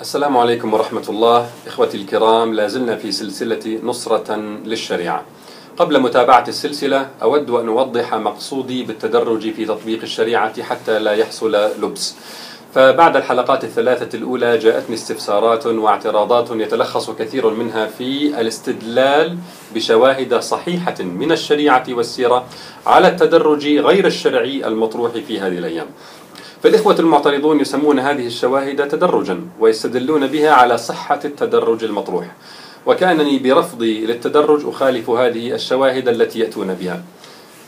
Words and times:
السلام 0.00 0.36
عليكم 0.36 0.74
ورحمة 0.74 1.04
الله. 1.08 1.46
إخوتي 1.66 1.96
الكرام 1.96 2.54
لازلنا 2.54 2.96
في 2.96 3.12
سلسلة 3.12 3.80
نصرة 3.82 4.36
للشريعة. 4.64 5.24
قبل 5.76 6.00
متابعة 6.00 6.44
السلسلة 6.48 7.08
أود 7.22 7.50
أن 7.50 7.68
أوضح 7.68 8.14
مقصودي 8.14 8.84
بالتدرج 8.84 9.52
في 9.52 9.64
تطبيق 9.64 10.02
الشريعة 10.02 10.62
حتى 10.62 10.98
لا 10.98 11.12
يحصل 11.12 11.54
لبس. 11.82 12.14
فبعد 12.74 13.16
الحلقات 13.16 13.64
الثلاثة 13.64 14.18
الأولى 14.18 14.58
جاءتني 14.58 14.94
استفسارات 14.94 15.66
واعتراضات 15.66 16.50
يتلخص 16.50 17.10
كثير 17.10 17.50
منها 17.50 17.86
في 17.86 18.40
الاستدلال 18.40 19.38
بشواهد 19.74 20.34
صحيحة 20.34 21.02
من 21.02 21.32
الشريعة 21.32 21.84
والسيرة 21.88 22.44
على 22.86 23.08
التدرج 23.08 23.68
غير 23.68 24.06
الشرعي 24.06 24.66
المطروح 24.66 25.12
في 25.12 25.40
هذه 25.40 25.58
الأيام. 25.58 25.86
فالإخوة 26.62 26.98
المعترضون 26.98 27.60
يسمون 27.60 27.98
هذه 27.98 28.26
الشواهد 28.26 28.88
تدرجا 28.88 29.40
ويستدلون 29.60 30.26
بها 30.26 30.50
على 30.50 30.78
صحة 30.78 31.20
التدرج 31.24 31.84
المطروح. 31.84 32.26
وكأنني 32.86 33.38
برفضي 33.38 34.06
للتدرج 34.06 34.66
أخالف 34.66 35.10
هذه 35.10 35.54
الشواهد 35.54 36.08
التي 36.08 36.38
يأتون 36.38 36.74
بها. 36.74 37.02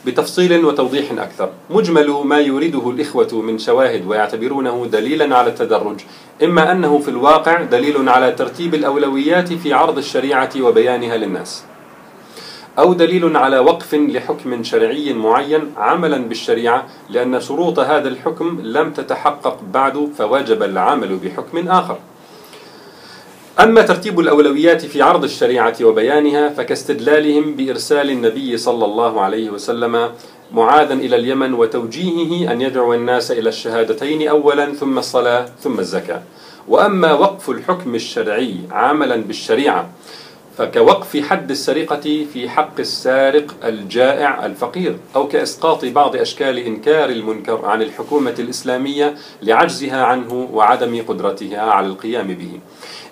بتفصيل 0.05 0.65
وتوضيح 0.65 1.11
أكثر 1.11 1.49
مجمل 1.69 2.09
ما 2.09 2.39
يريده 2.39 2.89
الإخوة 2.89 3.41
من 3.41 3.59
شواهد 3.59 4.07
ويعتبرونه 4.07 4.85
دليلا 4.85 5.37
على 5.37 5.49
التدرج 5.49 5.99
إما 6.43 6.71
أنه 6.71 6.99
في 6.99 7.09
الواقع 7.09 7.61
دليل 7.61 8.09
على 8.09 8.31
ترتيب 8.31 8.75
الأولويات 8.75 9.53
في 9.53 9.73
عرض 9.73 9.97
الشريعة 9.97 10.49
وبيانها 10.61 11.17
للناس. 11.17 11.63
أو 12.79 12.93
دليل 12.93 13.37
على 13.37 13.59
وقف 13.59 13.95
لحكم 13.95 14.63
شرعي 14.63 15.13
معين 15.13 15.73
عملا 15.77 16.17
بالشريعة 16.17 16.87
لأن 17.09 17.41
شروط 17.41 17.79
هذا 17.79 18.07
الحكم 18.07 18.59
لم 18.63 18.91
تتحقق 18.93 19.59
بعد 19.73 20.09
فوجب 20.17 20.63
العمل 20.63 21.17
بحكم 21.17 21.67
آخر. 21.67 21.97
أما 23.59 23.81
ترتيب 23.81 24.19
الأولويات 24.19 24.85
في 24.85 25.01
عرض 25.01 25.23
الشريعة 25.23 25.75
وبيانها 25.81 26.49
فكاستدلالهم 26.49 27.55
بإرسال 27.55 28.09
النبي 28.09 28.57
صلى 28.57 28.85
الله 28.85 29.21
عليه 29.21 29.49
وسلم 29.49 30.09
معاذا 30.53 30.93
إلى 30.93 31.15
اليمن 31.15 31.53
وتوجيهه 31.53 32.51
أن 32.51 32.61
يدعو 32.61 32.93
الناس 32.93 33.31
إلى 33.31 33.49
الشهادتين 33.49 34.27
أولا 34.27 34.73
ثم 34.73 34.97
الصلاة 34.97 35.45
ثم 35.63 35.79
الزكاة. 35.79 36.21
وأما 36.67 37.13
وقف 37.13 37.49
الحكم 37.49 37.95
الشرعي 37.95 38.55
عملا 38.71 39.15
بالشريعة 39.15 39.89
فكوقف 40.59 41.17
حد 41.17 41.51
السرقة 41.51 42.25
في 42.33 42.49
حق 42.49 42.79
السارق 42.79 43.55
الجائع 43.63 44.45
الفقير 44.45 44.97
أو 45.15 45.27
كإسقاط 45.27 45.85
بعض 45.85 46.15
أشكال 46.15 46.57
إنكار 46.57 47.09
المنكر 47.09 47.65
عن 47.65 47.81
الحكومة 47.81 48.35
الإسلامية 48.39 49.15
لعجزها 49.41 50.03
عنه 50.03 50.49
وعدم 50.53 51.03
قدرتها 51.07 51.61
على 51.61 51.87
القيام 51.87 52.27
به. 52.27 52.59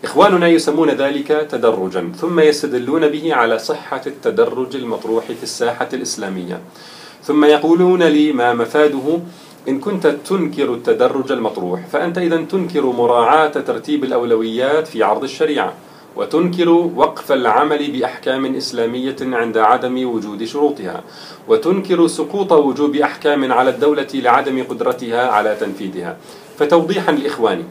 إخواننا 0.03 0.47
يسمون 0.47 0.89
ذلك 0.89 1.27
تدرجا 1.27 2.11
ثم 2.17 2.39
يستدلون 2.39 3.07
به 3.07 3.33
على 3.35 3.59
صحة 3.59 4.01
التدرج 4.07 4.75
المطروح 4.75 5.25
في 5.25 5.43
الساحة 5.43 5.89
الإسلامية. 5.93 6.61
ثم 7.23 7.45
يقولون 7.45 8.03
لي 8.03 8.31
ما 8.31 8.53
مفاده 8.53 9.19
إن 9.67 9.79
كنت 9.79 10.07
تنكر 10.07 10.73
التدرج 10.73 11.31
المطروح 11.31 11.87
فأنت 11.91 12.17
إذا 12.17 12.37
تنكر 12.37 12.85
مراعاة 12.85 13.47
ترتيب 13.47 14.03
الأولويات 14.03 14.87
في 14.87 15.03
عرض 15.03 15.23
الشريعة. 15.23 15.73
وتنكر 16.17 16.69
وقف 16.69 17.31
العمل 17.31 17.91
بأحكام 17.91 18.55
إسلامية 18.55 19.15
عند 19.21 19.57
عدم 19.57 20.09
وجود 20.09 20.43
شروطها 20.43 21.03
وتنكر 21.47 22.07
سقوط 22.07 22.51
وجوب 22.51 22.95
أحكام 22.95 23.51
على 23.51 23.69
الدولة 23.69 24.07
لعدم 24.13 24.63
قدرتها 24.63 25.27
على 25.27 25.55
تنفيذها. 25.55 26.17
فتوضيحا 26.59 27.11
لإخواني. 27.11 27.63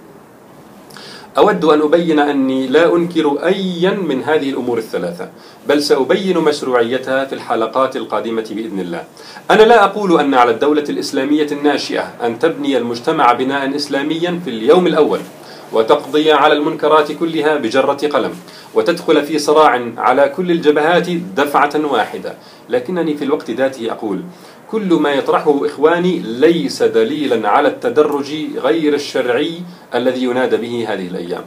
أود 1.38 1.64
أن 1.64 1.80
أبين 1.80 2.18
أني 2.18 2.66
لا 2.66 2.96
أنكر 2.96 3.38
أيا 3.44 3.90
من 3.90 4.22
هذه 4.22 4.50
الأمور 4.50 4.78
الثلاثة 4.78 5.28
بل 5.68 5.82
سأبين 5.82 6.38
مشروعيتها 6.38 7.24
في 7.24 7.34
الحلقات 7.34 7.96
القادمة 7.96 8.46
بإذن 8.50 8.80
الله. 8.80 9.04
أنا 9.50 9.62
لا 9.62 9.84
أقول 9.84 10.20
أن 10.20 10.34
على 10.34 10.50
الدولة 10.50 10.84
الإسلامية 10.88 11.46
الناشئة 11.52 12.14
أن 12.22 12.38
تبني 12.38 12.78
المجتمع 12.78 13.32
بناء 13.32 13.76
إسلاميا 13.76 14.40
في 14.44 14.50
اليوم 14.50 14.86
الأول. 14.86 15.20
وتقضي 15.72 16.32
على 16.32 16.54
المنكرات 16.54 17.12
كلها 17.12 17.56
بجرة 17.56 18.08
قلم 18.12 18.34
وتدخل 18.74 19.24
في 19.24 19.38
صراع 19.38 19.92
على 19.96 20.28
كل 20.36 20.50
الجبهات 20.50 21.10
دفعة 21.10 21.92
واحدة. 21.92 22.34
لكنني 22.68 23.16
في 23.16 23.24
الوقت 23.24 23.50
ذاته 23.50 23.92
أقول 23.92 24.22
كل 24.70 24.94
ما 24.94 25.10
يطرحه 25.10 25.66
إخواني 25.66 26.18
ليس 26.18 26.82
دليلا 26.82 27.48
على 27.48 27.68
التدرج 27.68 28.34
غير 28.56 28.94
الشرعي 28.94 29.52
الذي 29.94 30.22
ينادى 30.22 30.56
به 30.56 30.86
هذه 30.88 31.06
الأيام. 31.08 31.44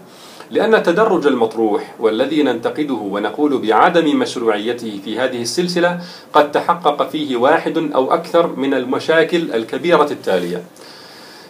لأن 0.52 0.76
التدرج 0.76 1.28
المطروح 1.28 1.96
والذي 2.00 2.44
ننتقده 2.44 2.94
ونقول 2.94 3.58
بعدم 3.58 4.20
مشروعيته 4.20 5.00
في 5.06 5.20
هذه 5.20 5.42
السلسلة 5.42 6.00
قد 6.34 6.52
تحقق 6.52 7.10
فيه 7.10 7.38
واحد 7.38 7.78
أو 7.96 8.14
أكثر 8.14 8.56
من 8.56 8.74
المشاكل 8.74 9.52
الكبيرة 9.54 10.08
التالية. 10.12 10.64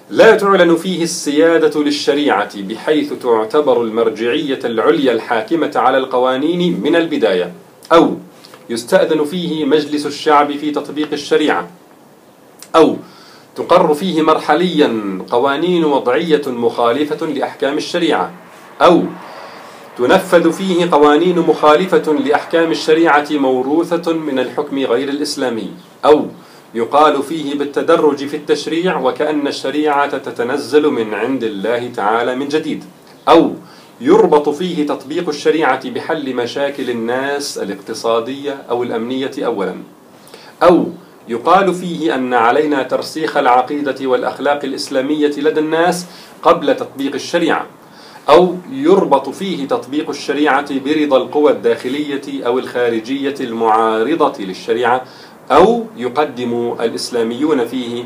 لا 0.09 0.35
تعلن 0.35 0.75
فيه 0.75 1.03
السيادة 1.03 1.83
للشريعة 1.83 2.61
بحيث 2.61 3.13
تعتبر 3.13 3.81
المرجعية 3.81 4.59
العليا 4.65 5.11
الحاكمة 5.11 5.71
على 5.75 5.97
القوانين 5.97 6.81
من 6.83 6.95
البداية. 6.95 7.53
أو 7.91 8.17
يستأذن 8.69 9.23
فيه 9.23 9.65
مجلس 9.65 10.05
الشعب 10.05 10.51
في 10.51 10.71
تطبيق 10.71 11.07
الشريعة. 11.13 11.69
أو 12.75 12.95
تقر 13.55 13.93
فيه 13.93 14.21
مرحليا 14.21 15.19
قوانين 15.29 15.85
وضعية 15.85 16.41
مخالفة 16.47 17.25
لأحكام 17.25 17.77
الشريعة. 17.77 18.31
أو 18.81 19.03
تنفذ 19.97 20.51
فيه 20.51 20.91
قوانين 20.91 21.39
مخالفة 21.39 22.13
لأحكام 22.13 22.71
الشريعة 22.71 23.27
موروثة 23.31 24.13
من 24.13 24.39
الحكم 24.39 24.79
غير 24.79 25.09
الإسلامي. 25.09 25.71
أو 26.05 26.25
يقال 26.73 27.23
فيه 27.23 27.55
بالتدرج 27.55 28.25
في 28.25 28.37
التشريع 28.37 28.99
وكأن 28.99 29.47
الشريعة 29.47 30.17
تتنزل 30.17 30.87
من 30.87 31.13
عند 31.13 31.43
الله 31.43 31.91
تعالى 31.95 32.35
من 32.35 32.47
جديد. 32.47 32.83
أو 33.29 33.53
يربط 34.01 34.49
فيه 34.49 34.87
تطبيق 34.87 35.29
الشريعة 35.29 35.89
بحل 35.89 36.35
مشاكل 36.35 36.89
الناس 36.89 37.57
الاقتصادية 37.57 38.63
أو 38.69 38.83
الأمنية 38.83 39.31
أولا. 39.39 39.75
أو 40.63 40.85
يقال 41.27 41.73
فيه 41.73 42.15
أن 42.15 42.33
علينا 42.33 42.83
ترسيخ 42.83 43.37
العقيدة 43.37 44.07
والأخلاق 44.07 44.59
الإسلامية 44.63 45.31
لدى 45.37 45.59
الناس 45.59 46.05
قبل 46.43 46.75
تطبيق 46.75 47.13
الشريعة. 47.13 47.65
أو 48.29 48.55
يربط 48.71 49.29
فيه 49.29 49.67
تطبيق 49.67 50.09
الشريعة 50.09 50.79
برضا 50.79 51.17
القوى 51.17 51.51
الداخلية 51.51 52.45
أو 52.45 52.59
الخارجية 52.59 53.35
المعارضة 53.39 54.33
للشريعة 54.43 55.03
أو 55.51 55.85
يقدم 55.97 56.75
الإسلاميون 56.79 57.65
فيه 57.67 58.03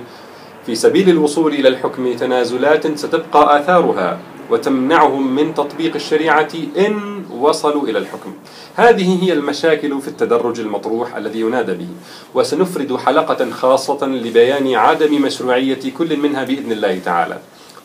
في 0.65 0.75
سبيل 0.75 1.09
الوصول 1.09 1.53
إلى 1.53 1.67
الحكم 1.67 2.13
تنازلات 2.13 2.97
ستبقى 2.97 3.59
آثارها 3.59 4.19
وتمنعهم 4.49 5.35
من 5.35 5.53
تطبيق 5.53 5.95
الشريعة 5.95 6.49
إن 6.77 7.25
وصلوا 7.39 7.83
إلى 7.83 7.99
الحكم. 7.99 8.33
هذه 8.75 9.23
هي 9.23 9.33
المشاكل 9.33 10.01
في 10.01 10.07
التدرج 10.07 10.59
المطروح 10.59 11.15
الذي 11.15 11.39
ينادى 11.39 11.73
به 11.73 11.87
وسنفرد 12.35 12.95
حلقة 12.95 13.51
خاصة 13.51 14.07
لبيان 14.07 14.75
عدم 14.75 15.21
مشروعية 15.21 15.91
كل 15.97 16.17
منها 16.17 16.43
بإذن 16.43 16.71
الله 16.71 16.99
تعالى. 16.99 17.37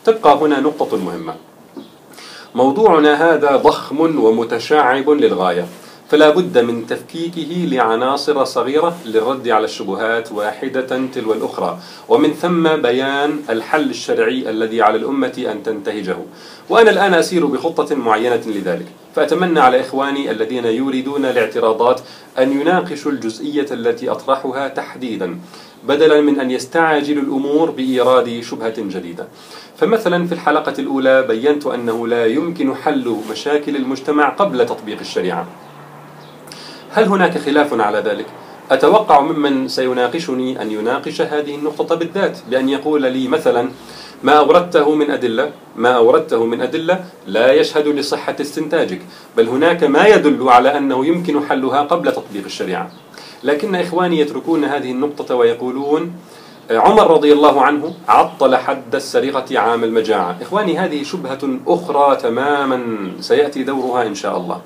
تبقى 0.05 0.37
هنا 0.37 0.59
نقطة 0.59 0.97
مهمة. 0.97 1.35
موضوعنا 2.55 3.33
هذا 3.33 3.55
ضخم 3.55 3.99
ومتشعب 3.99 5.09
للغاية. 5.09 5.67
فلا 6.09 6.29
بد 6.29 6.57
من 6.57 6.87
تفكيكه 6.87 7.67
لعناصر 7.71 8.43
صغيرة 8.43 8.97
للرد 9.05 9.47
على 9.47 9.65
الشبهات 9.65 10.31
واحدة 10.31 11.01
تلو 11.13 11.33
الأخرى. 11.33 11.79
ومن 12.09 12.33
ثم 12.33 12.67
بيان 12.81 13.39
الحل 13.49 13.89
الشرعي 13.89 14.49
الذي 14.49 14.81
على 14.81 14.97
الأمة 14.97 15.45
أن 15.51 15.63
تنتهجه. 15.63 16.17
وأنا 16.69 16.89
الآن 16.89 17.13
أسير 17.13 17.45
بخطة 17.45 17.95
معينة 17.95 18.41
لذلك. 18.47 18.85
فأتمنى 19.15 19.59
على 19.59 19.81
إخواني 19.81 20.31
الذين 20.31 20.65
يريدون 20.65 21.25
الاعتراضات 21.25 22.01
أن 22.39 22.61
يناقشوا 22.61 23.11
الجزئية 23.11 23.67
التي 23.71 24.09
أطرحها 24.09 24.67
تحديدا 24.67 25.39
بدلا 25.87 26.21
من 26.21 26.39
أن 26.39 26.51
يستعجلوا 26.51 27.23
الأمور 27.23 27.71
بإيراد 27.71 28.41
شبهة 28.41 28.75
جديدة. 28.77 29.27
فمثلا 29.77 30.27
في 30.27 30.33
الحلقة 30.33 30.73
الأولى 30.79 31.21
بينت 31.21 31.67
أنه 31.67 32.07
لا 32.07 32.25
يمكن 32.25 32.75
حل 32.75 33.15
مشاكل 33.31 33.75
المجتمع 33.75 34.29
قبل 34.29 34.65
تطبيق 34.65 34.99
الشريعة. 34.99 35.47
هل 36.91 37.03
هناك 37.03 37.37
خلاف 37.37 37.81
على 37.81 37.97
ذلك؟ 37.97 38.25
أتوقع 38.71 39.19
ممن 39.21 39.67
سيناقشني 39.67 40.61
أن 40.61 40.71
يناقش 40.71 41.21
هذه 41.21 41.55
النقطة 41.55 41.95
بالذات 41.95 42.37
بأن 42.49 42.69
يقول 42.69 43.01
لي 43.01 43.27
مثلا 43.27 43.69
ما 44.23 44.33
أوردته 44.33 44.95
من 44.95 45.11
أدلة 45.11 45.51
ما 45.75 45.89
أوردته 45.89 46.45
من 46.45 46.61
أدلة 46.61 47.03
لا 47.27 47.53
يشهد 47.53 47.87
لصحة 47.87 48.35
استنتاجك 48.41 49.01
بل 49.37 49.47
هناك 49.47 49.83
ما 49.83 50.07
يدل 50.07 50.49
على 50.49 50.77
أنه 50.77 51.05
يمكن 51.05 51.45
حلها 51.45 51.81
قبل 51.81 52.11
تطبيق 52.11 52.45
الشريعة. 52.45 52.91
لكن 53.43 53.75
إخواني 53.75 54.19
يتركون 54.19 54.63
هذه 54.65 54.91
النقطة 54.91 55.35
ويقولون 55.35 56.13
عمر 56.71 57.11
رضي 57.11 57.33
الله 57.33 57.61
عنه 57.61 57.93
عطل 58.07 58.55
حد 58.55 58.95
السرقة 58.95 59.59
عام 59.59 59.83
المجاعة. 59.83 60.37
إخواني 60.41 60.77
هذه 60.77 61.03
شبهة 61.03 61.39
أخرى 61.67 62.15
تماما 62.15 63.11
سيأتي 63.19 63.63
دورها 63.63 64.07
إن 64.07 64.15
شاء 64.15 64.37
الله. 64.37 64.61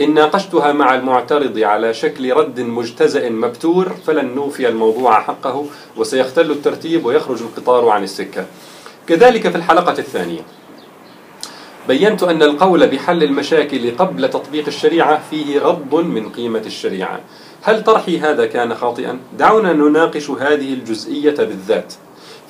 إن 0.00 0.14
ناقشتها 0.14 0.72
مع 0.72 0.94
المعترض 0.94 1.58
على 1.58 1.94
شكل 1.94 2.32
رد 2.32 2.60
مجتزئ 2.60 3.30
مبتور 3.30 3.96
فلن 4.06 4.34
نوفي 4.34 4.68
الموضوع 4.68 5.20
حقه 5.20 5.66
وسيختل 5.96 6.50
الترتيب 6.50 7.04
ويخرج 7.06 7.42
القطار 7.42 7.88
عن 7.88 8.02
السكة. 8.02 8.46
كذلك 9.06 9.48
في 9.48 9.56
الحلقة 9.56 9.98
الثانية. 9.98 10.40
بينت 11.88 12.22
أن 12.22 12.42
القول 12.42 12.86
بحل 12.86 13.22
المشاكل 13.22 13.96
قبل 13.96 14.30
تطبيق 14.30 14.66
الشريعة 14.66 15.22
فيه 15.30 15.58
غض 15.58 15.94
من 15.94 16.28
قيمة 16.28 16.62
الشريعة. 16.66 17.20
هل 17.62 17.84
طرحي 17.84 18.18
هذا 18.18 18.46
كان 18.46 18.74
خاطئا؟ 18.74 19.18
دعونا 19.38 19.72
نناقش 19.72 20.30
هذه 20.30 20.74
الجزئية 20.74 21.36
بالذات. 21.36 21.94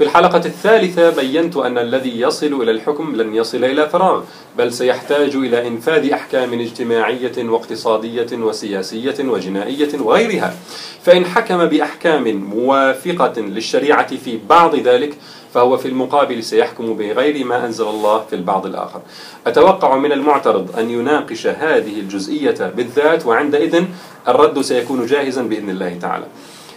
في 0.00 0.06
الحلقة 0.06 0.42
الثالثة 0.46 1.10
بينت 1.10 1.56
أن 1.56 1.78
الذي 1.78 2.20
يصل 2.20 2.62
إلى 2.62 2.70
الحكم 2.70 3.16
لن 3.16 3.34
يصل 3.34 3.64
إلى 3.64 3.88
فراغ 3.88 4.22
بل 4.58 4.72
سيحتاج 4.72 5.36
إلى 5.36 5.68
إنفاذ 5.68 6.10
أحكام 6.12 6.60
اجتماعية 6.60 7.32
واقتصادية 7.38 8.26
وسياسية 8.32 9.14
وجنائية 9.20 10.00
وغيرها. 10.00 10.54
فإن 11.02 11.24
حكم 11.26 11.64
بأحكام 11.64 12.36
موافقة 12.36 13.40
للشريعة 13.40 14.16
في 14.16 14.38
بعض 14.48 14.76
ذلك 14.76 15.16
فهو 15.54 15.76
في 15.76 15.88
المقابل 15.88 16.42
سيحكم 16.44 16.94
بغير 16.94 17.44
ما 17.44 17.66
أنزل 17.66 17.88
الله 17.88 18.24
في 18.30 18.36
البعض 18.36 18.66
الآخر. 18.66 19.00
أتوقع 19.46 19.96
من 19.96 20.12
المعترض 20.12 20.78
أن 20.78 20.90
يناقش 20.90 21.46
هذه 21.46 22.00
الجزئية 22.00 22.72
بالذات 22.76 23.26
وعندئذ 23.26 23.84
الرد 24.28 24.60
سيكون 24.60 25.06
جاهزا 25.06 25.42
بإذن 25.42 25.70
الله 25.70 25.98
تعالى. 26.00 26.26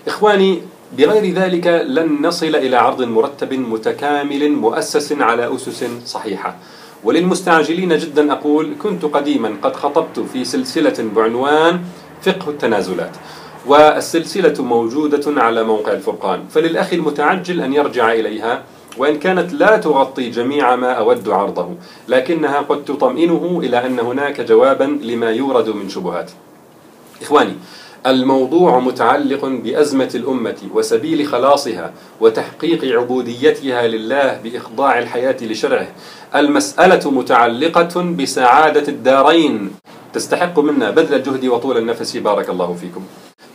إخواني 0.07 0.61
بغير 0.97 1.33
ذلك 1.33 1.67
لن 1.67 2.21
نصل 2.21 2.55
إلى 2.55 2.75
عرض 2.75 3.01
مرتب 3.01 3.53
متكامل 3.53 4.51
مؤسس 4.51 5.13
على 5.13 5.55
أسس 5.55 5.85
صحيحة. 6.05 6.55
وللمستعجلين 7.03 7.97
جدا 7.97 8.31
أقول 8.31 8.73
كنت 8.81 9.05
قديما 9.05 9.55
قد 9.61 9.75
خطبت 9.75 10.19
في 10.19 10.45
سلسلة 10.45 11.09
بعنوان 11.15 11.81
فقه 12.21 12.49
التنازلات 12.49 13.11
والسلسلة 13.65 14.63
موجودة 14.63 15.41
على 15.41 15.63
موقع 15.63 15.91
الفرقان. 15.91 16.43
فللأخ 16.49 16.93
المتعجل 16.93 17.61
أن 17.61 17.73
يرجع 17.73 18.13
إليها 18.13 18.63
وإن 18.97 19.19
كانت 19.19 19.53
لا 19.53 19.77
تغطي 19.77 20.29
جميع 20.29 20.75
ما 20.75 20.91
أود 20.91 21.29
عرضه 21.29 21.69
لكنها 22.07 22.59
قد 22.59 22.85
تطمئنه 22.85 23.61
إلى 23.63 23.85
أن 23.85 23.99
هناك 23.99 24.41
جوابا 24.41 24.99
لما 25.01 25.31
يورد 25.31 25.69
من 25.69 25.89
شبهات. 25.89 26.31
إخواني 27.21 27.53
الموضوع 28.07 28.79
متعلق 28.79 29.45
بأزمة 29.45 30.11
الأمة 30.15 30.57
وسبيل 30.73 31.27
خلاصها 31.27 31.93
وتحقيق 32.21 32.99
عبوديتها 32.99 33.87
لله 33.87 34.39
بإخضاع 34.43 34.99
الحياة 34.99 35.37
لشرعه. 35.41 35.87
المسألة 36.35 37.11
متعلقة 37.11 38.01
بسعادة 38.01 38.87
الدارين. 38.87 39.71
تستحق 40.13 40.59
منا 40.59 40.91
بذل 40.91 41.15
الجهد 41.15 41.45
وطول 41.45 41.77
النفس. 41.77 42.17
بارك 42.17 42.49
الله 42.49 42.73
فيكم. 42.73 43.03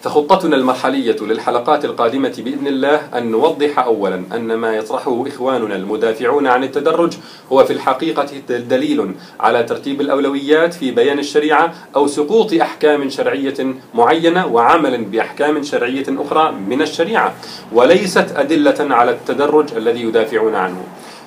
فخطتنا 0.02 0.56
المرحلية 0.56 1.16
للحلقات 1.20 1.84
القادمة 1.84 2.34
بإذن 2.38 2.66
الله 2.66 3.00
أن 3.18 3.30
نوضح 3.30 3.78
أولا 3.78 4.22
أن 4.34 4.54
ما 4.54 4.76
يطرحه 4.76 5.24
إخواننا 5.26 5.76
المدافعون 5.76 6.46
عن 6.46 6.64
التدرج 6.64 7.12
هو 7.52 7.64
في 7.64 7.72
الحقيقة 7.72 8.26
دليل 8.48 9.14
على 9.40 9.62
ترتيب 9.62 10.00
الأولويات 10.00 10.74
في 10.74 10.90
بيان 10.90 11.18
الشريعة 11.18 11.74
أو 11.96 12.06
سقوط 12.06 12.52
أحكام 12.52 13.10
شرعية 13.10 13.74
معينة 13.94 14.46
وعمل 14.46 15.04
بأحكام 15.04 15.62
شرعية 15.62 16.06
أخرى 16.08 16.52
من 16.52 16.82
الشريعة 16.82 17.34
وليست 17.72 18.32
أدلة 18.36 18.94
على 18.94 19.10
التدرج 19.10 19.74
الذي 19.76 20.02
يدافعون 20.02 20.54
عنه. 20.54 20.82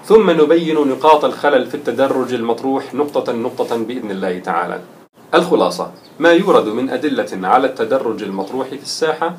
ثم 0.06 0.30
نبين 0.30 0.76
نقاط 0.76 1.26
الخلل 1.26 1.66
في 1.66 1.76
التدرج 1.76 2.34
المطروح 2.34 2.94
نقطة 2.94 3.34
نقطة 3.34 3.78
بإذن 3.78 4.12
الله 4.12 4.40
تعالى. 4.40 5.01
الخلاصة 5.34 5.92
ما 6.20 6.32
يورد 6.32 6.68
من 6.68 6.90
أدلة 6.90 7.48
على 7.48 7.68
التدرج 7.68 8.24
المطروح 8.24 8.68
في 8.68 8.84
الساحة 8.84 9.34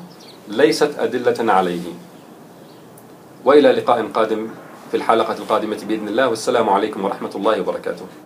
ليست 0.47 0.91
أدلة 0.99 1.53
عليه. 1.53 1.81
وإلى 3.45 3.71
لقاء 3.71 4.07
قادم 4.13 4.47
في 4.91 4.97
الحلقة 4.97 5.33
القادمة 5.33 5.77
بإذن 5.87 6.07
الله 6.07 6.27
والسلام 6.27 6.69
عليكم 6.69 7.05
ورحمة 7.05 7.31
الله 7.35 7.61
وبركاته. 7.61 8.05